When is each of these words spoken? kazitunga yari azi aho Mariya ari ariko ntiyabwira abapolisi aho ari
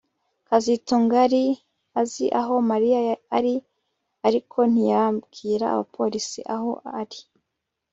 kazitunga 0.47 1.13
yari 1.21 1.43
azi 2.01 2.25
aho 2.39 2.53
Mariya 2.69 2.99
ari 3.37 3.53
ariko 4.27 4.57
ntiyabwira 4.73 5.65
abapolisi 5.73 6.39
aho 6.55 6.71
ari 7.01 7.19